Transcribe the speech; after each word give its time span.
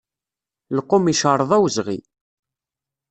Lqum 0.77 1.03
iceṛṛeḍ 1.07 1.51
awezɣi. 1.57 1.99